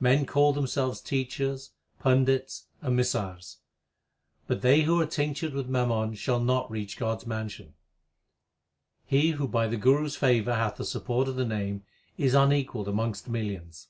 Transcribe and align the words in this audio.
Men 0.00 0.26
call 0.26 0.52
themselves 0.52 1.00
Teachers, 1.00 1.70
Pandits, 2.00 2.66
and 2.82 2.98
Missars; 2.98 3.58
l 3.58 3.58
But 4.48 4.60
they 4.62 4.80
who 4.80 5.00
are 5.00 5.06
tinctured 5.06 5.52
with 5.52 5.68
mammon 5.68 6.14
shall 6.16 6.40
not 6.40 6.68
reach 6.68 6.96
God 6.96 7.18
s 7.18 7.26
mansion. 7.28 7.74
He 9.06 9.30
who 9.30 9.46
by 9.46 9.68
the 9.68 9.76
Guru 9.76 10.06
s 10.06 10.16
favour 10.16 10.54
hath 10.56 10.78
the 10.78 10.84
support 10.84 11.28
of 11.28 11.36
the 11.36 11.44
Name, 11.46 11.84
Is 12.16 12.34
unequalled 12.34 12.88
amongst 12.88 13.28
millions. 13.28 13.86